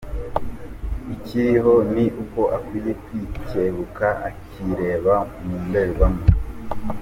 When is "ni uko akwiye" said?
1.93-2.91